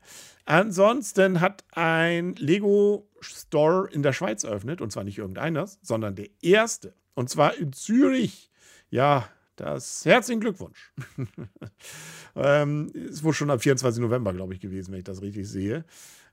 Ansonsten 0.44 1.40
hat 1.40 1.64
ein 1.72 2.34
Lego 2.36 3.08
Store 3.20 3.88
in 3.90 4.02
der 4.02 4.12
Schweiz 4.12 4.44
eröffnet, 4.44 4.80
und 4.80 4.90
zwar 4.90 5.04
nicht 5.04 5.18
irgendeiner, 5.18 5.68
sondern 5.82 6.14
der 6.16 6.28
erste. 6.42 6.94
Und 7.14 7.30
zwar 7.30 7.56
in 7.56 7.72
Zürich. 7.72 8.50
Ja, 8.90 9.28
das 9.56 10.04
herzlichen 10.04 10.40
Glückwunsch. 10.40 10.92
ähm, 12.36 12.88
ist 12.94 13.22
wohl 13.22 13.32
schon 13.32 13.50
am 13.50 13.60
24. 13.60 14.02
November, 14.02 14.32
glaube 14.32 14.54
ich, 14.54 14.60
gewesen, 14.60 14.92
wenn 14.92 14.98
ich 14.98 15.04
das 15.04 15.22
richtig 15.22 15.48
sehe. 15.48 15.84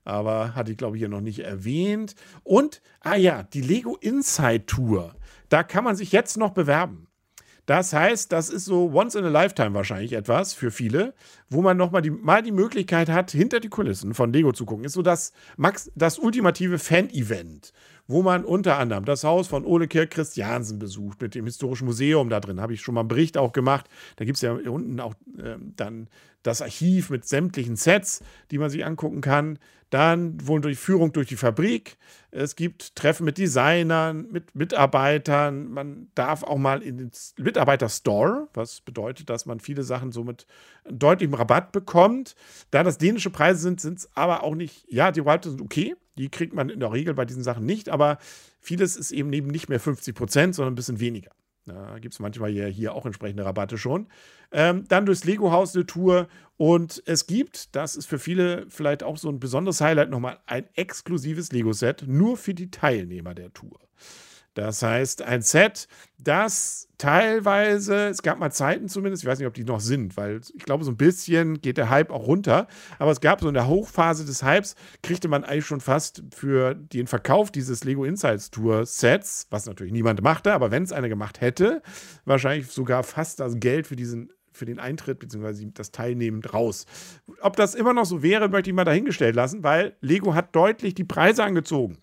Aber 0.10 0.56
hatte 0.56 0.72
ich, 0.72 0.78
glaube 0.78 0.98
ich, 0.98 1.02
hier 1.02 1.10
noch 1.10 1.22
nicht 1.22 1.40
erwähnt. 1.40 2.16
Und, 2.44 2.82
ah 3.02 3.16
ja, 3.16 3.44
die 3.44 3.62
Lego 3.62 3.96
Inside 4.02 4.66
Tour. 4.66 5.16
Da 5.50 5.64
kann 5.64 5.84
man 5.84 5.96
sich 5.96 6.12
jetzt 6.12 6.38
noch 6.38 6.52
bewerben. 6.52 7.08
Das 7.70 7.94
heißt, 7.94 8.32
das 8.32 8.50
ist 8.50 8.66
so 8.66 8.92
once 8.96 9.14
in 9.14 9.24
a 9.26 9.30
lifetime 9.30 9.76
wahrscheinlich 9.76 10.14
etwas 10.14 10.56
für 10.56 10.72
viele, 10.72 11.14
wo 11.52 11.62
man 11.62 11.78
nochmal 11.78 12.02
die, 12.02 12.10
mal 12.10 12.42
die 12.42 12.52
Möglichkeit 12.52 13.10
hat, 13.10 13.30
hinter 13.30 13.60
die 13.60 13.70
Kulissen 13.70 14.16
von 14.16 14.34
Lego 14.34 14.52
zu 14.54 14.66
gucken. 14.66 14.86
Ist 14.86 14.94
so 14.94 15.04
das, 15.04 15.34
Max, 15.56 15.92
das 15.94 16.18
ultimative 16.18 16.80
Fan-Event, 16.80 17.72
wo 18.08 18.24
man 18.24 18.44
unter 18.44 18.80
anderem 18.80 19.06
das 19.06 19.24
Haus 19.24 19.48
von 19.48 19.66
Ole 19.66 19.88
Kirk 19.88 20.10
Christiansen 20.10 20.80
besucht 20.80 21.22
mit 21.22 21.36
dem 21.36 21.46
Historischen 21.46 21.86
Museum 21.86 22.32
da 22.32 22.40
drin. 22.40 22.60
Habe 22.60 22.74
ich 22.74 22.82
schon 22.82 22.96
mal 22.96 23.02
einen 23.02 23.10
Bericht 23.10 23.38
auch 23.38 23.52
gemacht. 23.52 23.88
Da 24.16 24.26
gibt 24.26 24.38
es 24.38 24.42
ja 24.42 24.54
unten 24.54 25.00
auch 25.00 25.14
äh, 25.38 25.58
dann 25.76 26.10
das 26.42 26.64
Archiv 26.64 27.12
mit 27.12 27.26
sämtlichen 27.26 27.76
Sets, 27.76 28.24
die 28.50 28.58
man 28.58 28.72
sich 28.72 28.84
angucken 28.84 29.22
kann. 29.22 29.60
Dann 29.90 30.46
wohl 30.46 30.62
durch 30.62 30.78
Führung 30.78 31.12
durch 31.14 31.28
die 31.28 31.36
Fabrik. 31.36 31.98
Es 32.32 32.56
gibt 32.56 32.96
Treffen 32.96 33.26
mit 33.26 33.40
Designern, 33.40 34.28
mit 34.32 34.54
Mitarbeitern. 34.54 35.72
Man 35.72 36.12
darf 36.14 36.44
auch 36.44 36.58
mal 36.58 36.84
in 36.84 36.98
den 36.98 37.12
Mitarbeiter-Store, 37.38 38.50
was 38.54 38.82
bedeutet, 38.82 39.30
dass 39.30 39.48
man 39.48 39.60
viele 39.60 39.82
Sachen 39.84 40.12
so 40.12 40.24
mit 40.24 40.46
deutlichem 40.88 41.34
Rabatt 41.34 41.72
bekommt. 41.72 42.36
Da 42.70 42.84
das 42.84 43.00
dänische 43.00 43.32
Preise 43.32 43.62
sind, 43.62 43.82
sind 43.82 44.00
es 44.00 44.10
aber 44.16 44.44
auch 44.44 44.54
nicht, 44.54 44.86
ja, 44.90 45.12
die 45.12 45.22
Rabatte 45.22 45.50
sind 45.50 45.62
okay. 45.62 45.96
Die 46.18 46.30
kriegt 46.30 46.54
man 46.54 46.70
in 46.70 46.82
der 46.82 46.92
Regel 46.92 47.14
bei 47.14 47.26
diesen 47.26 47.44
Sachen 47.44 47.66
nicht, 47.66 47.90
aber 47.90 48.20
vieles 48.60 48.96
ist 48.96 49.12
eben 49.12 49.30
nicht 49.30 49.70
mehr 49.70 49.80
50 49.80 50.14
Prozent, 50.14 50.54
sondern 50.54 50.74
ein 50.74 50.76
bisschen 50.76 51.00
weniger. 51.00 51.32
Da 51.66 52.00
gibt 52.00 52.14
es 52.14 52.20
manchmal 52.20 52.52
ja 52.52 52.66
hier 52.66 52.94
auch 52.94 53.06
entsprechende 53.06 53.46
Rabatte 53.46 53.78
schon. 53.78 54.08
Ähm, 54.52 54.86
dann 54.88 55.06
durchs 55.06 55.26
Lego-Haus 55.26 55.76
eine 55.76 55.86
Tour. 55.86 56.28
Und 56.58 57.04
es 57.06 57.28
gibt, 57.28 57.76
das 57.76 57.96
ist 57.96 58.08
für 58.08 58.20
viele 58.20 58.66
vielleicht 58.70 59.04
auch 59.04 59.18
so 59.18 59.30
ein 59.30 59.40
besonderes 59.40 59.82
Highlight, 59.82 60.10
nochmal 60.10 60.40
ein 60.46 60.68
exklusives 60.76 61.52
Lego-Set 61.52 62.06
nur 62.08 62.38
für 62.38 62.54
die 62.54 62.72
Teilnehmer 62.72 63.36
der 63.36 63.54
Tour. 63.54 63.80
Das 64.54 64.82
heißt, 64.82 65.22
ein 65.22 65.42
Set, 65.42 65.88
das 66.18 66.88
teilweise, 66.98 68.08
es 68.08 68.22
gab 68.22 68.40
mal 68.40 68.52
Zeiten 68.52 68.90
zumindest, 68.90 69.24
ich 69.24 69.30
weiß 69.30 69.40
nicht, 69.40 69.48
ob 69.48 69.54
die 69.54 69.64
noch 69.64 69.80
sind, 69.80 70.18
weil 70.18 70.42
ich 70.54 70.66
glaube, 70.66 70.84
so 70.84 70.92
ein 70.92 70.98
bisschen 70.98 71.62
geht 71.62 71.78
der 71.78 71.90
Hype 71.90 72.12
auch 72.12 72.28
runter. 72.28 72.68
Aber 72.98 73.12
es 73.12 73.22
gab 73.22 73.42
so 73.42 73.48
in 73.48 73.54
der 73.54 73.68
Hochphase 73.68 74.26
des 74.26 74.44
Hypes, 74.44 74.76
kriegte 75.02 75.28
man 75.28 75.44
eigentlich 75.44 75.66
schon 75.66 75.82
fast 75.82 76.24
für 76.36 76.76
den 76.76 77.08
Verkauf 77.08 77.52
dieses 77.52 77.84
Lego 77.84 78.04
Insights 78.04 78.52
Tour 78.52 78.86
Sets, 78.86 79.48
was 79.50 79.66
natürlich 79.66 79.94
niemand 79.94 80.22
machte, 80.22 80.54
aber 80.54 80.72
wenn 80.72 80.84
es 80.84 80.92
einer 80.92 81.10
gemacht 81.10 81.42
hätte, 81.42 81.82
wahrscheinlich 82.26 82.68
sogar 82.68 83.04
fast 83.04 83.40
das 83.40 83.60
Geld 83.60 83.88
für 83.88 83.96
diesen 83.96 84.32
für 84.52 84.66
den 84.66 84.80
Eintritt 84.80 85.20
bzw. 85.20 85.68
das 85.74 85.92
Teilnehmen 85.92 86.44
raus. 86.44 86.86
Ob 87.40 87.56
das 87.56 87.76
immer 87.76 87.94
noch 87.94 88.06
so 88.06 88.22
wäre, 88.22 88.50
möchte 88.50 88.70
ich 88.70 88.76
mal 88.76 88.84
dahingestellt 88.84 89.36
lassen, 89.36 89.64
weil 89.64 89.96
Lego 90.02 90.34
hat 90.34 90.54
deutlich 90.54 90.94
die 90.94 91.06
Preise 91.06 91.46
angezogen. 91.46 91.98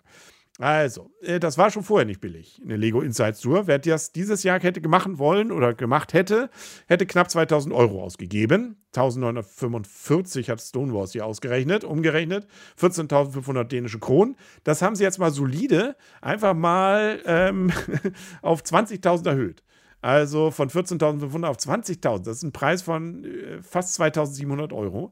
Also, 0.59 1.11
äh, 1.21 1.39
das 1.39 1.57
war 1.59 1.69
schon 1.69 1.83
vorher 1.83 2.05
nicht 2.05 2.19
billig, 2.19 2.59
eine 2.63 2.77
Lego 2.77 3.01
Insights 3.01 3.41
Tour. 3.41 3.67
Wer 3.67 3.77
das 3.77 4.11
dieses 4.11 4.41
Jahr 4.41 4.59
hätte 4.59 4.85
machen 4.87 5.19
wollen 5.19 5.51
oder 5.51 5.75
gemacht 5.75 6.13
hätte, 6.13 6.49
hätte 6.87 7.05
knapp 7.05 7.29
2000 7.29 7.73
Euro 7.75 8.03
ausgegeben. 8.03 8.77
1945 8.95 10.49
hat 10.49 10.59
Stonewalls 10.59 11.11
hier 11.11 11.27
ausgerechnet, 11.27 11.83
umgerechnet. 11.83 12.47
14.500 12.79 13.65
dänische 13.65 13.99
Kronen. 13.99 14.35
Das 14.63 14.81
haben 14.81 14.95
sie 14.95 15.03
jetzt 15.03 15.19
mal 15.19 15.29
solide 15.29 15.95
einfach 16.21 16.55
mal 16.55 17.21
ähm, 17.25 17.71
auf 18.41 18.63
20.000 18.63 19.27
erhöht. 19.27 19.63
Also 20.01 20.49
von 20.49 20.69
14.500 20.69 21.45
auf 21.45 21.57
20.000. 21.57 22.23
Das 22.23 22.37
ist 22.37 22.43
ein 22.43 22.51
Preis 22.51 22.81
von 22.81 23.23
äh, 23.25 23.61
fast 23.61 23.99
2.700 23.99 24.73
Euro. 24.73 25.11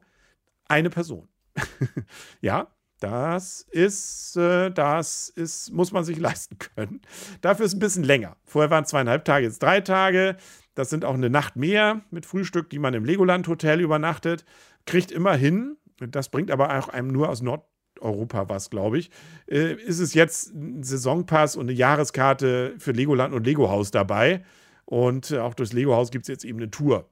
Eine 0.68 0.90
Person. 0.90 1.28
ja, 2.40 2.68
das 3.00 3.66
ist, 3.70 4.36
äh, 4.36 4.70
das 4.70 5.28
ist, 5.28 5.72
muss 5.72 5.92
man 5.92 6.04
sich 6.04 6.18
leisten 6.18 6.58
können. 6.58 7.00
Dafür 7.40 7.66
ist 7.66 7.74
ein 7.74 7.78
bisschen 7.80 8.04
länger. 8.04 8.36
Vorher 8.44 8.70
waren 8.70 8.86
zweieinhalb 8.86 9.24
Tage, 9.24 9.46
jetzt 9.46 9.62
drei 9.62 9.80
Tage. 9.80 10.36
Das 10.74 10.90
sind 10.90 11.04
auch 11.04 11.14
eine 11.14 11.30
Nacht 11.30 11.56
mehr 11.56 12.02
mit 12.10 12.26
Frühstück, 12.26 12.70
die 12.70 12.78
man 12.78 12.94
im 12.94 13.04
Legoland 13.04 13.48
Hotel 13.48 13.80
übernachtet. 13.80 14.44
Kriegt 14.84 15.10
immer 15.10 15.34
hin. 15.34 15.76
Das 15.98 16.28
bringt 16.28 16.50
aber 16.50 16.78
auch 16.78 16.88
einem 16.88 17.08
nur 17.08 17.28
aus 17.28 17.42
Nordeuropa 17.42 18.48
was, 18.48 18.70
glaube 18.70 18.98
ich. 18.98 19.10
Äh, 19.46 19.74
ist 19.74 20.00
es 20.00 20.14
jetzt 20.14 20.54
ein 20.54 20.82
Saisonpass 20.82 21.56
und 21.56 21.66
eine 21.66 21.72
Jahreskarte 21.72 22.74
für 22.78 22.92
Legoland 22.92 23.34
und 23.34 23.46
Lego 23.46 23.70
Haus 23.70 23.90
dabei. 23.90 24.44
Und 24.84 25.32
auch 25.34 25.54
durchs 25.54 25.72
Lego 25.72 25.94
Haus 25.94 26.10
gibt 26.10 26.24
es 26.24 26.28
jetzt 26.28 26.44
eben 26.44 26.58
eine 26.58 26.70
Tour. 26.70 27.08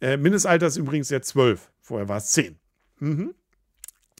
Äh, 0.00 0.16
Mindestalter 0.16 0.66
ist 0.66 0.76
übrigens 0.76 1.10
jetzt 1.10 1.28
zwölf. 1.28 1.70
Vorher 1.80 2.08
war 2.08 2.18
es 2.18 2.30
zehn. 2.30 2.58
Mhm. 2.98 3.34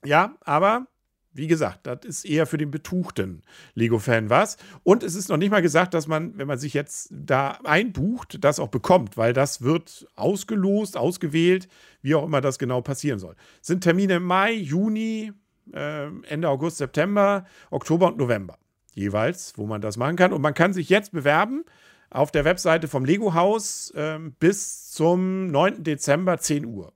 Ja, 0.04 0.36
aber 0.40 0.86
wie 1.32 1.46
gesagt, 1.46 1.86
das 1.86 2.00
ist 2.04 2.24
eher 2.24 2.46
für 2.46 2.58
den 2.58 2.70
betuchten 2.70 3.42
Lego-Fan 3.74 4.30
was. 4.30 4.56
Und 4.82 5.02
es 5.02 5.14
ist 5.14 5.28
noch 5.28 5.36
nicht 5.36 5.50
mal 5.50 5.62
gesagt, 5.62 5.94
dass 5.94 6.06
man, 6.06 6.36
wenn 6.36 6.46
man 6.46 6.58
sich 6.58 6.74
jetzt 6.74 7.08
da 7.12 7.58
einbucht, 7.64 8.42
das 8.42 8.58
auch 8.58 8.68
bekommt, 8.68 9.16
weil 9.16 9.32
das 9.32 9.62
wird 9.62 10.06
ausgelost, 10.16 10.96
ausgewählt, 10.96 11.68
wie 12.02 12.14
auch 12.14 12.24
immer 12.24 12.40
das 12.40 12.58
genau 12.58 12.80
passieren 12.80 13.18
soll. 13.18 13.36
Es 13.60 13.68
sind 13.68 13.82
Termine 13.82 14.14
im 14.14 14.24
Mai, 14.24 14.52
Juni, 14.52 15.32
äh, 15.72 16.08
Ende 16.26 16.48
August, 16.48 16.78
September, 16.78 17.46
Oktober 17.70 18.08
und 18.08 18.18
November 18.18 18.58
jeweils, 18.98 19.56
wo 19.56 19.66
man 19.66 19.80
das 19.80 19.96
machen 19.96 20.16
kann. 20.16 20.32
Und 20.32 20.42
man 20.42 20.54
kann 20.54 20.72
sich 20.72 20.88
jetzt 20.88 21.12
bewerben 21.12 21.64
auf 22.10 22.30
der 22.30 22.44
Webseite 22.44 22.88
vom 22.88 23.04
Lego 23.04 23.34
Haus 23.34 23.90
äh, 23.92 24.18
bis 24.40 24.90
zum 24.90 25.46
9. 25.48 25.84
Dezember 25.84 26.38
10 26.38 26.66
Uhr. 26.66 26.92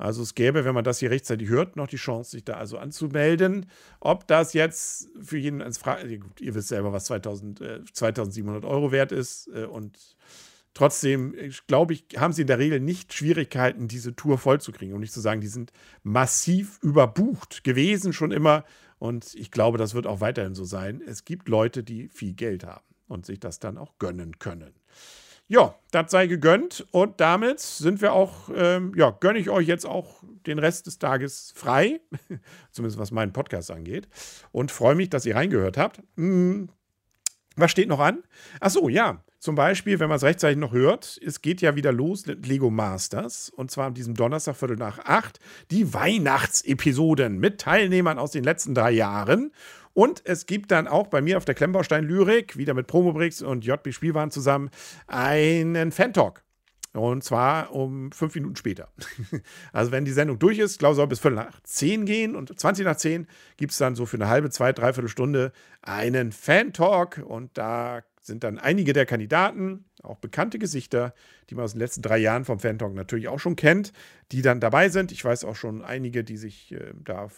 Also 0.00 0.22
es 0.22 0.34
gäbe, 0.34 0.64
wenn 0.64 0.74
man 0.74 0.82
das 0.82 0.98
hier 0.98 1.10
rechtzeitig 1.10 1.48
hört, 1.48 1.76
noch 1.76 1.86
die 1.86 1.96
Chance, 1.96 2.30
sich 2.30 2.44
da 2.44 2.54
also 2.54 2.78
anzumelden. 2.78 3.66
Ob 4.00 4.26
das 4.26 4.54
jetzt 4.54 5.10
für 5.20 5.36
jeden 5.36 5.60
als 5.60 5.76
Frage, 5.76 6.18
gut, 6.18 6.40
ihr 6.40 6.54
wisst 6.54 6.68
selber, 6.68 6.90
was 6.92 7.04
2000, 7.04 7.60
äh, 7.60 7.84
2700 7.92 8.64
Euro 8.64 8.92
wert 8.92 9.12
ist 9.12 9.48
äh, 9.54 9.64
und 9.64 10.16
trotzdem, 10.72 11.34
glaube 11.66 11.92
ich, 11.92 12.06
haben 12.16 12.32
sie 12.32 12.40
in 12.40 12.46
der 12.46 12.58
Regel 12.58 12.80
nicht 12.80 13.12
Schwierigkeiten, 13.12 13.88
diese 13.88 14.16
Tour 14.16 14.38
vollzukriegen. 14.38 14.94
Um 14.94 15.00
nicht 15.00 15.12
zu 15.12 15.20
sagen, 15.20 15.42
die 15.42 15.48
sind 15.48 15.70
massiv 16.02 16.78
überbucht 16.82 17.62
gewesen 17.62 18.14
schon 18.14 18.32
immer 18.32 18.64
und 18.98 19.34
ich 19.34 19.50
glaube, 19.50 19.76
das 19.76 19.92
wird 19.92 20.06
auch 20.06 20.22
weiterhin 20.22 20.54
so 20.54 20.64
sein. 20.64 21.02
Es 21.06 21.26
gibt 21.26 21.50
Leute, 21.50 21.84
die 21.84 22.08
viel 22.08 22.32
Geld 22.32 22.64
haben 22.64 22.86
und 23.06 23.26
sich 23.26 23.38
das 23.38 23.58
dann 23.58 23.76
auch 23.76 23.98
gönnen 23.98 24.38
können. 24.38 24.79
Ja, 25.50 25.74
das 25.90 26.12
sei 26.12 26.28
gegönnt 26.28 26.86
und 26.92 27.20
damit 27.20 27.58
sind 27.58 28.00
wir 28.00 28.12
auch, 28.12 28.50
ähm, 28.54 28.92
ja, 28.96 29.10
gönne 29.10 29.40
ich 29.40 29.50
euch 29.50 29.66
jetzt 29.66 29.84
auch 29.84 30.22
den 30.46 30.60
Rest 30.60 30.86
des 30.86 31.00
Tages 31.00 31.52
frei, 31.56 32.00
zumindest 32.70 33.00
was 33.00 33.10
meinen 33.10 33.32
Podcast 33.32 33.72
angeht 33.72 34.08
und 34.52 34.70
freue 34.70 34.94
mich, 34.94 35.10
dass 35.10 35.26
ihr 35.26 35.34
reingehört 35.34 35.76
habt. 35.76 36.04
Hm, 36.16 36.68
was 37.56 37.70
steht 37.70 37.88
noch 37.88 38.00
an? 38.00 38.22
Ach 38.60 38.70
so, 38.70 38.88
ja, 38.88 39.22
zum 39.38 39.54
Beispiel, 39.54 39.98
wenn 39.98 40.08
man 40.08 40.16
es 40.16 40.22
rechtzeitig 40.22 40.58
noch 40.58 40.72
hört, 40.72 41.18
es 41.24 41.40
geht 41.40 41.62
ja 41.62 41.74
wieder 41.74 41.92
los 41.92 42.26
mit 42.26 42.46
Lego 42.46 42.70
Masters 42.70 43.48
und 43.48 43.70
zwar 43.70 43.86
am 43.86 43.94
diesem 43.94 44.14
Donnerstag, 44.14 44.56
Viertel 44.56 44.76
nach 44.76 44.98
acht, 45.00 45.40
die 45.70 45.94
Weihnachtsepisoden 45.94 47.38
mit 47.38 47.58
Teilnehmern 47.58 48.18
aus 48.18 48.32
den 48.32 48.44
letzten 48.44 48.74
drei 48.74 48.90
Jahren. 48.90 49.52
Und 49.94 50.22
es 50.24 50.46
gibt 50.46 50.70
dann 50.70 50.86
auch 50.86 51.08
bei 51.08 51.20
mir 51.20 51.36
auf 51.36 51.44
der 51.44 51.54
Klemmbaustein 51.54 52.04
Lyrik, 52.04 52.56
wieder 52.56 52.74
mit 52.74 52.86
Promobrix 52.86 53.42
und 53.42 53.64
JB 53.64 53.92
Spielwaren 53.92 54.30
zusammen, 54.30 54.70
einen 55.06 55.90
Fan-Talk. 55.90 56.42
Und 56.92 57.22
zwar 57.22 57.72
um 57.72 58.10
fünf 58.10 58.34
Minuten 58.34 58.56
später. 58.56 58.88
Also, 59.72 59.92
wenn 59.92 60.04
die 60.04 60.10
Sendung 60.10 60.38
durch 60.38 60.58
ist, 60.58 60.78
glaube 60.78 60.92
ich, 60.92 60.96
soll 60.96 61.06
bis 61.06 61.20
Viertel 61.20 61.36
nach 61.36 61.60
zehn 61.62 62.04
gehen. 62.04 62.34
Und 62.34 62.58
20 62.58 62.84
nach 62.84 62.96
zehn 62.96 63.26
gibt 63.56 63.72
es 63.72 63.78
dann 63.78 63.94
so 63.94 64.06
für 64.06 64.16
eine 64.16 64.28
halbe, 64.28 64.50
zwei, 64.50 64.72
dreiviertel 64.72 65.08
Stunde 65.08 65.52
einen 65.82 66.32
Fan-Talk. 66.32 67.22
Und 67.24 67.56
da 67.56 68.02
sind 68.20 68.44
dann 68.44 68.58
einige 68.58 68.92
der 68.92 69.06
Kandidaten, 69.06 69.84
auch 70.02 70.18
bekannte 70.18 70.58
Gesichter, 70.58 71.14
die 71.48 71.54
man 71.54 71.64
aus 71.64 71.72
den 71.72 71.80
letzten 71.80 72.02
drei 72.02 72.18
Jahren 72.18 72.44
vom 72.44 72.58
Fan-Talk 72.58 72.94
natürlich 72.94 73.28
auch 73.28 73.38
schon 73.38 73.56
kennt, 73.56 73.92
die 74.32 74.42
dann 74.42 74.60
dabei 74.60 74.88
sind. 74.88 75.12
Ich 75.12 75.24
weiß 75.24 75.44
auch 75.44 75.56
schon 75.56 75.82
einige, 75.82 76.24
die 76.24 76.36
sich 76.36 76.72
äh, 76.72 76.92
da 77.04 77.26
äh, 77.26 77.28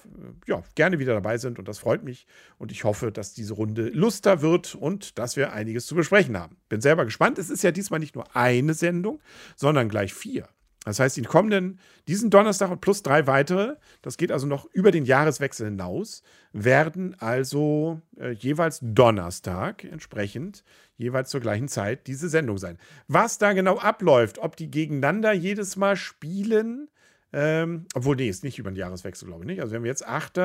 ja, 0.47 0.63
gerne 0.75 0.99
wieder 0.99 1.15
dabei 1.15 1.39
sind 1.39 1.59
und 1.59 1.69
das 1.69 1.79
freut 1.79 2.05
mich. 2.05 2.27
Und 2.59 2.73
ich 2.73 2.85
hoffe, 2.85 3.13
dass 3.13 3.35
diese 3.35 3.55
Runde 3.55 3.89
luster 3.89 4.43
wird 4.43 4.75
und 4.75 5.19
dass 5.19 5.37
wir 5.37 5.53
einiges 5.53 5.87
zu 5.87 5.95
besprechen 5.95 6.37
haben. 6.37 6.57
Bin 6.69 6.81
selber 6.81 7.05
gespannt. 7.05 7.39
Es 7.39 7.51
ist 7.51 7.63
ja 7.63 7.73
diesmal 7.73 8.01
nicht 8.01 8.15
nur 8.15 8.37
eine 8.37 8.75
Sendung, 8.75 9.21
sondern 9.57 9.89
gleich 9.89 10.15
vier. 10.15 10.49
Das 10.85 10.99
heißt, 10.99 11.17
die 11.17 11.23
kommenden, 11.23 11.79
diesen 12.09 12.31
Donnerstag 12.31 12.71
und 12.71 12.81
plus 12.81 13.03
drei 13.03 13.27
weitere, 13.27 13.77
das 14.03 14.17
geht 14.17 14.33
also 14.33 14.47
noch 14.47 14.67
über 14.73 14.91
den 14.91 15.05
Jahreswechsel 15.05 15.67
hinaus, 15.67 16.23
werden 16.53 17.15
also 17.21 18.01
äh, 18.19 18.31
jeweils 18.33 18.81
Donnerstag 18.83 19.85
entsprechend, 19.85 20.65
jeweils 20.97 21.31
zur 21.31 21.41
gleichen 21.41 21.69
Zeit 21.69 22.09
diese 22.09 22.29
Sendung 22.29 22.59
sein. 22.59 22.79
Was 23.07 23.39
da 23.39 23.53
genau 23.53 23.79
abläuft, 23.79 24.39
ob 24.39 24.57
die 24.57 24.71
gegeneinander 24.71 25.33
jedes 25.33 25.77
Mal 25.77 25.95
spielen, 25.97 26.89
ähm, 27.33 27.87
obwohl, 27.95 28.17
nee, 28.17 28.29
ist 28.29 28.45
nicht 28.45 28.59
über 28.59 28.71
den 28.71 28.77
Jahreswechsel, 28.77 29.27
glaube 29.27 29.45
ich 29.45 29.47
nicht. 29.47 29.61
Also, 29.61 29.73
wir 29.73 29.85
jetzt 29.85 30.07
8., 30.07 30.37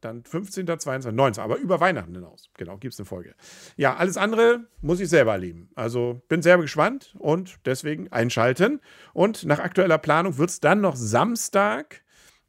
dann 0.00 0.24
15., 0.24 0.66
22., 0.66 1.12
19., 1.12 1.42
aber 1.42 1.56
über 1.56 1.80
Weihnachten 1.80 2.14
hinaus. 2.14 2.50
Genau, 2.54 2.76
gibt 2.76 2.92
es 2.92 3.00
eine 3.00 3.06
Folge. 3.06 3.34
Ja, 3.76 3.96
alles 3.96 4.16
andere 4.16 4.66
muss 4.82 5.00
ich 5.00 5.08
selber 5.08 5.32
erleben. 5.32 5.70
Also, 5.74 6.22
bin 6.28 6.42
sehr 6.42 6.58
gespannt 6.58 7.14
und 7.18 7.56
deswegen 7.64 8.12
einschalten. 8.12 8.80
Und 9.14 9.44
nach 9.44 9.58
aktueller 9.58 9.98
Planung 9.98 10.36
wird 10.36 10.50
es 10.50 10.60
dann 10.60 10.82
noch 10.82 10.96
Samstag 10.96 12.02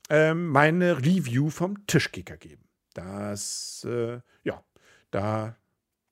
ähm, 0.09 0.47
meine 0.47 0.97
Review 0.97 1.49
vom 1.49 1.87
Tischkicker 1.87 2.37
geben. 2.37 2.65
Das, 2.93 3.87
äh, 3.89 4.19
ja, 4.43 4.63
da 5.11 5.55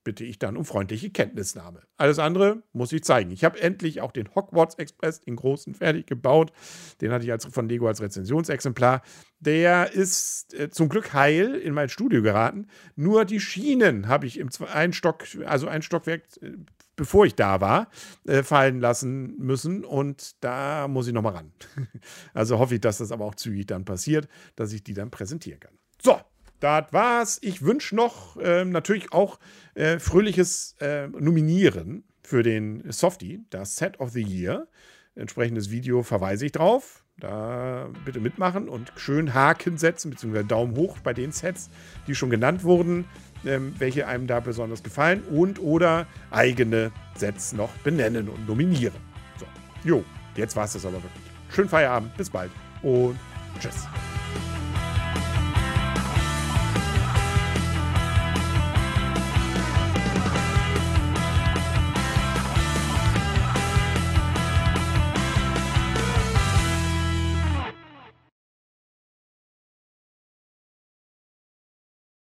bitte 0.04 0.24
ich 0.24 0.40
dann 0.40 0.58
um 0.58 0.66
freundliche 0.66 1.10
Kenntnisnahme. 1.10 1.82
Alles 1.98 2.20
andere 2.20 2.64
muss 2.74 2.92
ich 2.92 3.04
zeigen. 3.04 3.32
Ich 3.32 3.44
habe 3.44 3.60
endlich 3.62 4.02
auch 4.02 4.12
den 4.12 4.34
Hogwarts 4.36 4.76
Express, 4.76 5.22
den 5.22 5.36
großen, 5.36 5.74
fertig 5.76 6.08
gebaut. 6.08 6.52
Den 7.02 7.12
hatte 7.12 7.26
ich 7.26 7.32
als, 7.32 7.46
von 7.46 7.70
Lego 7.70 7.88
als 7.88 8.02
Rezensionsexemplar. 8.02 9.02
Der 9.40 9.92
ist 9.92 10.54
äh, 10.54 10.70
zum 10.70 10.90
Glück 10.90 11.14
heil 11.14 11.56
in 11.56 11.74
mein 11.74 11.90
Studio 11.90 12.22
geraten. 12.22 12.68
Nur 12.96 13.26
die 13.26 13.40
Schienen 13.40 14.08
habe 14.08 14.26
ich 14.26 14.38
im 14.38 14.50
ein 14.72 14.94
Stock, 14.94 15.26
also 15.46 15.68
ein 15.68 15.82
Stockwerk, 15.82 16.24
äh, 16.42 16.52
bevor 16.96 17.26
ich 17.26 17.36
da 17.36 17.62
war, 17.62 17.90
äh, 18.26 18.44
fallen 18.44 18.80
lassen 18.80 19.36
müssen. 19.38 19.84
Und 19.84 20.44
da 20.44 20.88
muss 20.88 21.08
ich 21.08 21.14
nochmal 21.14 21.34
ran. 21.34 21.52
also 22.34 22.60
hoffe 22.60 22.76
ich, 22.76 22.82
dass 22.82 23.00
das 23.00 23.12
aber 23.12 23.26
auch 23.26 23.36
zügig 23.36 23.68
dann 23.68 23.86
passiert, 23.86 24.28
dass 24.56 24.74
ich 24.74 24.84
die 24.84 24.94
dann 24.94 25.12
präsentieren 25.12 25.60
kann. 25.60 25.78
So, 26.02 26.20
das 26.63 26.86
war's. 26.91 27.39
Ich 27.41 27.62
wünsche 27.62 27.96
noch 27.96 28.38
ähm, 28.41 28.72
natürlich 28.72 29.12
auch 29.12 29.39
äh, 29.75 30.00
fröhliches 30.00 30.75
äh, 30.79 31.08
Nominieren 31.08 32.05
für 32.22 32.41
den 32.41 32.89
Softie, 32.91 33.43
das 33.50 33.75
Set 33.75 34.00
of 34.00 34.12
the 34.12 34.22
Year. 34.22 34.67
Entsprechendes 35.15 35.70
Video 35.70 36.03
verweise 36.03 36.46
ich 36.46 36.53
drauf. 36.53 37.03
Da 37.20 37.89
bitte 38.05 38.20
mitmachen 38.20 38.67
und 38.70 38.91
schön 38.96 39.34
Haken 39.34 39.77
setzen, 39.77 40.10
beziehungsweise 40.10 40.46
Daumen 40.46 40.75
hoch 40.75 40.98
bei 41.00 41.13
den 41.13 41.32
Sets, 41.32 41.70
die 42.08 42.15
schon 42.15 42.32
genannt 42.32 42.63
wurden, 42.63 43.05
ähm, 43.46 43.75
welche 43.77 44.08
einem 44.08 44.25
da 44.25 44.39
besonders 44.39 44.82
gefallen 44.82 45.22
und 45.24 45.60
oder 45.60 46.08
eigene 46.32 46.91
Sets 47.15 47.53
noch 47.53 47.70
benennen 47.84 48.29
und 48.29 48.48
nominieren. 48.48 48.96
So, 49.38 49.46
jo, 49.88 50.03
jetzt 50.36 50.55
war 50.55 50.65
es 50.65 50.74
das 50.74 50.86
aber 50.86 50.96
wirklich. 50.96 51.24
Schönen 51.53 51.70
Feierabend, 51.70 52.17
bis 52.17 52.32
bald 52.32 52.50
und 52.82 53.20
tschüss. 53.60 53.88